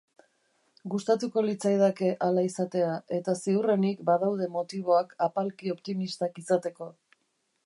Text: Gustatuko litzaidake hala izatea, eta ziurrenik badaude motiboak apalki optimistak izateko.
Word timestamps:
Gustatuko 0.93 1.43
litzaidake 1.47 2.09
hala 2.29 2.45
izatea, 2.49 2.95
eta 3.19 3.37
ziurrenik 3.43 4.03
badaude 4.11 4.51
motiboak 4.59 5.17
apalki 5.31 5.75
optimistak 5.79 6.43
izateko. 6.45 6.95